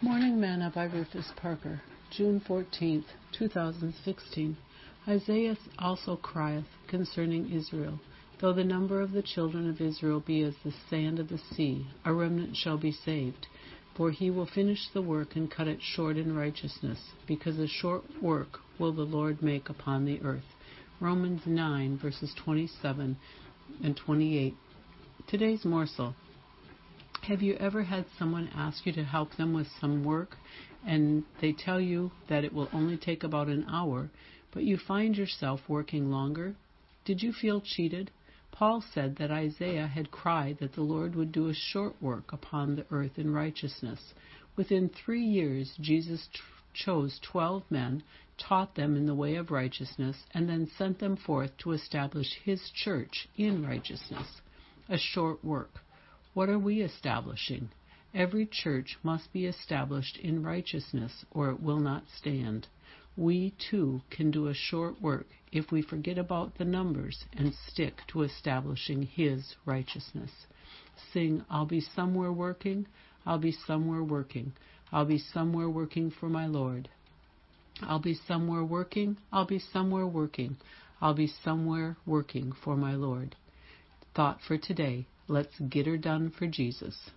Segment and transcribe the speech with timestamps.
[0.00, 3.04] Morning Manna by Rufus Parker, June 14,
[3.36, 4.56] 2016.
[5.08, 7.98] Isaiah also crieth concerning Israel,
[8.40, 11.88] Though the number of the children of Israel be as the sand of the sea,
[12.04, 13.48] a remnant shall be saved.
[13.96, 18.04] For he will finish the work and cut it short in righteousness, because a short
[18.22, 20.54] work will the Lord make upon the earth.
[21.00, 23.16] Romans 9, verses 27
[23.82, 24.54] and 28.
[25.26, 26.14] Today's morsel.
[27.28, 30.38] Have you ever had someone ask you to help them with some work
[30.86, 34.08] and they tell you that it will only take about an hour,
[34.50, 36.54] but you find yourself working longer?
[37.04, 38.10] Did you feel cheated?
[38.50, 42.76] Paul said that Isaiah had cried that the Lord would do a short work upon
[42.76, 44.14] the earth in righteousness.
[44.56, 46.40] Within three years, Jesus t-
[46.72, 48.04] chose twelve men,
[48.38, 52.70] taught them in the way of righteousness, and then sent them forth to establish his
[52.74, 54.40] church in righteousness.
[54.88, 55.77] A short work.
[56.38, 57.70] What are we establishing?
[58.14, 62.68] Every church must be established in righteousness, or it will not stand.
[63.16, 68.02] We, too, can do a short work if we forget about the numbers and stick
[68.12, 70.30] to establishing His righteousness.
[71.12, 72.86] Sing, I'll be somewhere working,
[73.26, 74.52] I'll be somewhere working,
[74.92, 76.88] I'll be somewhere working for my Lord.
[77.82, 80.56] I'll be somewhere working, I'll be somewhere working,
[81.00, 83.34] I'll be somewhere working for my Lord.
[84.14, 87.10] Thought for today Let's get her done for Jesus.